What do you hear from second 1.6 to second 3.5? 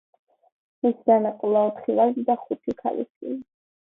ოთხი ვაჟი და ხუთი ქალიშვილი.